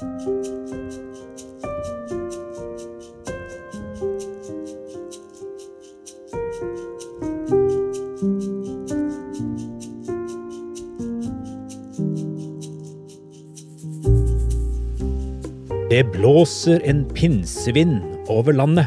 [0.00, 0.06] Det
[16.12, 18.86] blåser en pinsevind over landet.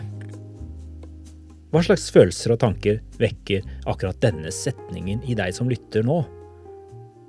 [1.69, 6.23] Hva slags følelser og tanker vekker akkurat denne setningen i deg som lytter nå?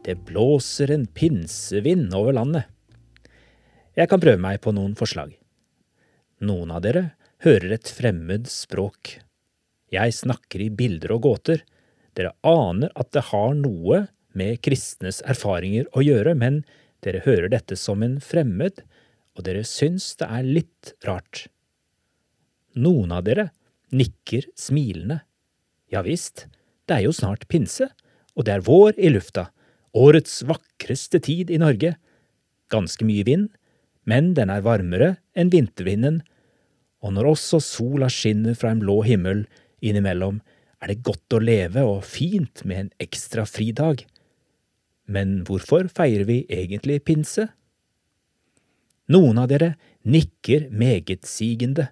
[0.08, 2.73] Det blåser en pinsevind over landet.
[3.94, 5.36] Jeg kan prøve meg på noen forslag.
[6.42, 7.12] Noen av dere
[7.44, 9.20] hører et fremmed språk.
[9.94, 11.62] Jeg snakker i bilder og gåter.
[12.18, 16.64] Dere aner at det har noe med kristnes erfaringer å gjøre, men
[17.06, 18.82] dere hører dette som en fremmed,
[19.38, 21.46] og dere syns det er litt rart.
[22.74, 23.52] Noen av dere
[23.94, 25.22] nikker smilende.
[25.92, 26.48] Ja visst,
[26.90, 27.92] det er jo snart pinse,
[28.34, 29.52] og det er vår i lufta,
[29.94, 31.94] årets vakreste tid i Norge.
[32.74, 33.52] Ganske mye vind,
[34.08, 36.22] men den er varmere enn vintervinden,
[37.04, 39.44] og når også sola skinner fra en blå himmel
[39.84, 40.40] innimellom,
[40.80, 44.04] er det godt å leve og fint med en ekstra fridag.
[45.08, 47.48] Men hvorfor feirer vi egentlig pinse?
[49.12, 49.74] Noen av dere
[50.08, 51.90] nikker megetsigende,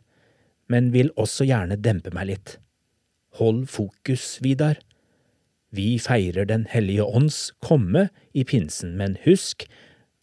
[0.72, 2.56] men vil også gjerne dempe meg litt.
[3.40, 4.78] Hold fokus, Vidar.
[5.72, 9.64] Vi feirer Den hellige ånds komme i pinsen, men husk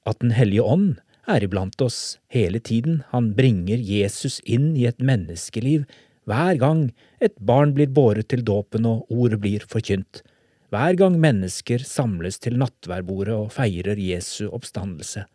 [0.05, 5.01] at Den hellige ånd er iblant oss hele tiden, han bringer Jesus inn i et
[5.03, 5.85] menneskeliv.
[6.29, 6.83] Hver gang
[7.23, 10.21] et barn blir båret til dåpen og ordet blir forkynt,
[10.69, 15.25] hver gang mennesker samles til nattværbordet og feirer Jesu oppstandelse.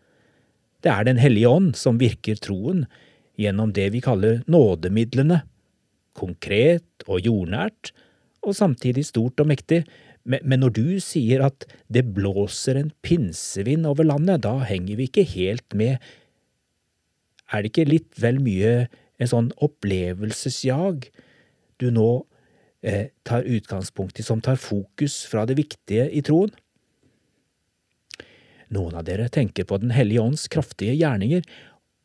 [0.84, 2.84] Det er Den hellige ånd som virker troen
[3.40, 5.42] gjennom det vi kaller nådemidlene,
[6.14, 7.90] konkret og jordnært,
[8.44, 9.82] og samtidig stort og mektig,
[10.25, 15.27] men når du sier at det blåser en pinsevind over landet, da henger vi ikke
[15.34, 15.98] helt med.
[17.53, 18.86] Er det ikke litt vel mye
[19.20, 21.11] en sånn opplevelsesjag
[21.83, 22.08] du nå
[22.80, 26.55] eh, tar utgangspunkt i, som tar fokus fra det viktige i troen?
[28.73, 31.45] Noen av dere tenker på Den hellige ånds kraftige gjerninger,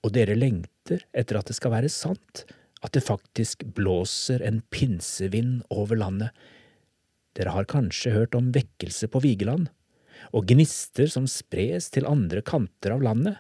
[0.04, 2.44] og dere lengter etter at det skal være sant,
[2.84, 6.36] at det faktisk blåser en pinsevind over landet.
[7.40, 9.70] Dere har kanskje hørt om vekkelse på Vigeland,
[10.36, 13.38] og gnister som spres til andre kanter av landet,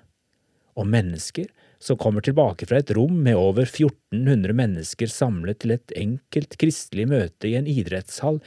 [0.79, 1.49] og mennesker
[1.83, 7.09] som kommer tilbake fra et rom med over 1400 mennesker samlet til et enkelt kristelig
[7.11, 8.39] møte i en idrettshall,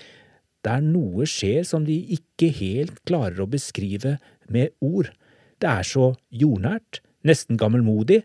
[0.65, 4.17] der noe skjer som de ikke helt klarer å beskrive
[4.53, 5.11] med ord.
[5.61, 8.23] Det er så jordnært, nesten gammelmodig,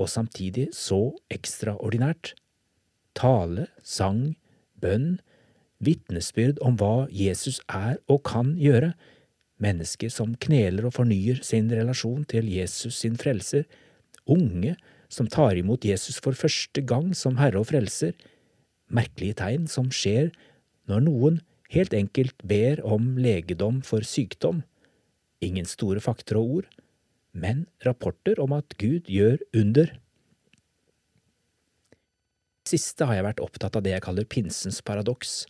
[0.00, 2.34] og samtidig så ekstraordinært.
[3.16, 4.34] Tale, sang,
[4.80, 5.18] bønn,
[5.84, 8.92] vitnesbyrd om hva Jesus er og kan gjøre,
[9.60, 13.66] mennesker som kneler og fornyer sin relasjon til Jesus sin frelser,
[14.30, 14.76] unge
[15.12, 18.14] som tar imot Jesus for første gang som Herre og Frelser,
[18.88, 20.30] merkelige tegn som skjer
[20.88, 24.64] når noen helt enkelt ber om legedom for sykdom,
[25.40, 26.66] Ingen store fakter og ord,
[27.32, 29.94] men rapporter om at Gud gjør under.
[32.68, 35.46] Siste har jeg vært opptatt av det jeg kaller pinsens paradoks,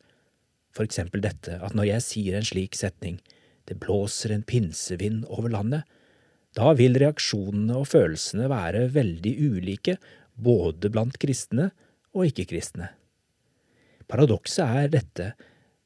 [0.75, 3.19] for eksempel dette at når jeg sier en slik setning,
[3.69, 5.84] det blåser en pinsevind over landet,
[6.58, 9.97] da vil reaksjonene og følelsene være veldig ulike
[10.34, 11.70] både blant kristne
[12.16, 12.91] og ikke-kristne.
[14.10, 15.32] Paradokset er dette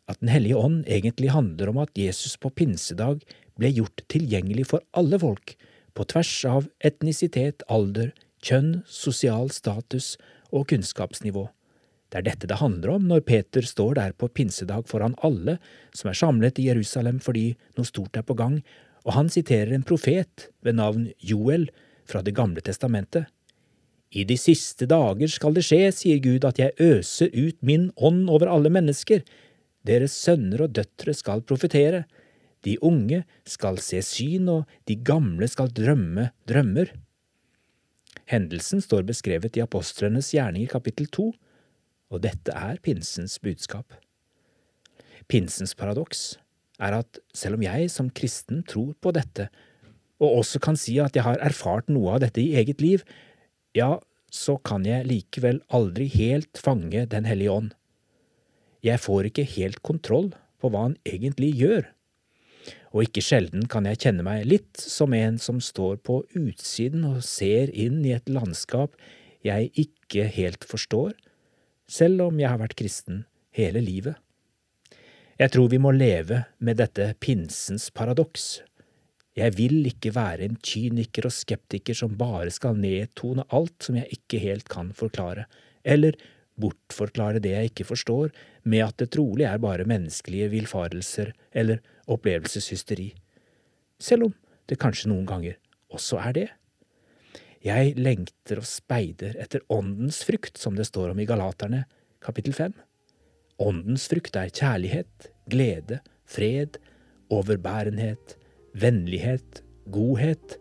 [0.08, 3.22] at Den hellige ånd egentlig handler om at Jesus på pinsedag
[3.56, 5.54] ble gjort tilgjengelig for alle folk,
[5.96, 8.10] på tvers av etnisitet, alder,
[8.44, 10.18] kjønn, sosial status
[10.52, 11.46] og kunnskapsnivå.
[12.14, 15.56] Det er dette det handler om når Peter står der på pinsedag foran alle
[15.91, 18.60] som er samlet i Jerusalem fordi noe stort er på gang,
[19.02, 21.66] og han siterer en profet ved navn Joel
[22.06, 23.26] fra Det gamle testamentet.
[24.14, 28.28] I de siste dager skal det skje, sier Gud, at jeg øser ut min ånd
[28.31, 29.25] over alle mennesker.
[29.82, 32.04] Deres sønner og døtre skal profetere.
[32.62, 36.94] De unge skal se syn, og de gamle skal drømme drømmer.
[38.31, 41.32] Hendelsen står beskrevet i Apostlenes gjerninger kapittel to,
[42.12, 43.94] og dette er pinsens budskap.
[45.30, 46.34] Pinsens paradoks
[46.82, 49.48] er at selv om jeg som kristen tror på dette,
[50.22, 53.02] og også kan si at jeg har erfart noe av dette i eget liv,
[53.74, 53.96] ja,
[54.30, 57.74] så kan jeg likevel aldri helt fange Den hellige ånd.
[58.82, 61.94] Jeg får ikke helt kontroll på hva han egentlig gjør
[62.94, 67.24] og ikke sjelden kan jeg kjenne meg litt som en som står på utsiden og
[67.26, 68.94] ser inn i et landskap
[69.44, 71.12] jeg ikke helt forstår,
[71.90, 74.16] selv om jeg har vært kristen hele livet.
[75.38, 78.62] Jeg tror vi må leve med dette pinsens paradoks.
[79.34, 84.20] Jeg vil ikke være en kyniker og skeptiker som bare skal nedtone alt som jeg
[84.20, 85.48] ikke helt kan forklare,
[85.82, 86.14] eller
[86.54, 88.30] bortforklare det jeg ikke forstår,
[88.62, 93.10] med at det trolig er bare menneskelige villfarelser eller opplevelseshysteri.
[93.98, 94.37] Selv om
[94.70, 95.58] det kanskje noen ganger
[95.90, 96.48] også er det.
[97.64, 101.87] Jeg lengter og speider etter åndens frukt, som det står om i Galaterne,
[102.20, 102.75] kapittel fem.
[103.56, 106.76] Åndens frukt er kjærlighet, glede, fred,
[107.32, 108.34] overbærenhet,
[108.76, 110.58] vennlighet, godhet,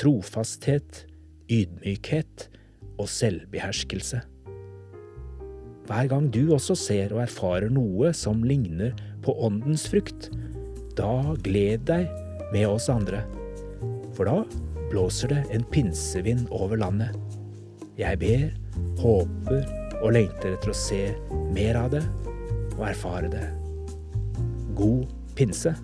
[0.00, 1.04] trofasthet,
[1.46, 2.48] ydmykhet
[2.98, 4.24] og selvbeherskelse.
[5.86, 10.32] Hver gang du også ser og erfarer noe som ligner på åndens frukt,
[10.98, 12.10] da gled deg
[12.50, 13.22] med oss andre,
[14.18, 17.16] for da blåser det en pinsevind over landet.
[17.98, 18.48] Jeg ber,
[19.00, 19.64] håper
[20.00, 21.02] og lengter etter å se
[21.54, 22.02] mer av det
[22.78, 23.46] og erfare det.
[24.78, 25.06] God
[25.36, 25.74] pinse.